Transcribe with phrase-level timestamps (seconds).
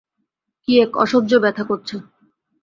[0.63, 1.95] কি এক অসহ্য ব্যাথা করছে!